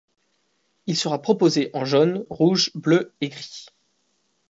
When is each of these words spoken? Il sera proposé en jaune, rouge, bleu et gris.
Il 0.87 0.97
sera 0.97 1.21
proposé 1.21 1.69
en 1.75 1.85
jaune, 1.85 2.25
rouge, 2.31 2.71
bleu 2.73 3.13
et 3.21 3.29
gris. 3.29 3.67